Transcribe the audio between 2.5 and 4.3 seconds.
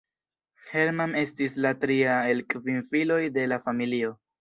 kvin filoj de la familio.